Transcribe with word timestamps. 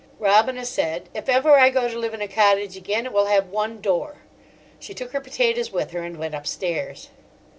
Robina 0.17 0.65
said: 0.65 1.09
"If 1.13 1.29
ever 1.29 1.51
I 1.59 1.69
go 1.69 1.87
to 1.87 1.99
live 1.99 2.15
in 2.15 2.23
a 2.23 2.27
cottage 2.27 2.75
again 2.75 3.05
it 3.05 3.13
will 3.13 3.27
have 3.27 3.49
one 3.49 3.81
door." 3.81 4.15
She 4.79 4.95
took 4.95 5.11
her 5.11 5.21
potatoes 5.21 5.71
with 5.71 5.91
her 5.91 6.01
and 6.01 6.17
went 6.17 6.33
upstairs. 6.33 7.09